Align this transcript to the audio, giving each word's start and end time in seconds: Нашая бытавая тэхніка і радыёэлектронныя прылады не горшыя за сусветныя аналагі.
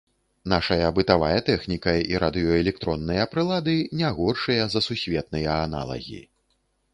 Нашая 0.51 0.87
бытавая 0.99 1.39
тэхніка 1.49 1.93
і 2.13 2.17
радыёэлектронныя 2.23 3.27
прылады 3.35 3.77
не 4.01 4.09
горшыя 4.21 4.63
за 4.77 4.85
сусветныя 4.87 5.51
аналагі. 5.67 6.25